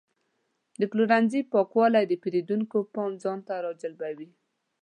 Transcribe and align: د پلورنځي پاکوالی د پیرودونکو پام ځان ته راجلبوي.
د 0.79 0.81
پلورنځي 0.91 1.41
پاکوالی 1.53 2.03
د 2.07 2.13
پیرودونکو 2.21 2.77
پام 2.93 3.11
ځان 3.23 3.39
ته 3.47 3.53
راجلبوي. 3.65 4.29